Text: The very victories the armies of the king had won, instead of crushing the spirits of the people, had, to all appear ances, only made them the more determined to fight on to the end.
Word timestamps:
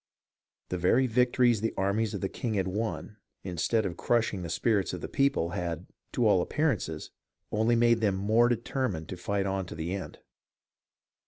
The 0.69 0.79
very 0.79 1.05
victories 1.05 1.61
the 1.61 1.75
armies 1.77 2.15
of 2.15 2.21
the 2.21 2.27
king 2.27 2.55
had 2.55 2.67
won, 2.67 3.17
instead 3.43 3.85
of 3.85 3.97
crushing 3.97 4.41
the 4.41 4.49
spirits 4.49 4.93
of 4.93 5.01
the 5.01 5.07
people, 5.07 5.49
had, 5.49 5.85
to 6.13 6.25
all 6.27 6.41
appear 6.41 6.73
ances, 6.75 7.11
only 7.51 7.75
made 7.75 8.01
them 8.01 8.15
the 8.17 8.21
more 8.23 8.49
determined 8.49 9.07
to 9.09 9.15
fight 9.17 9.45
on 9.45 9.67
to 9.67 9.75
the 9.75 9.93
end. 9.93 10.17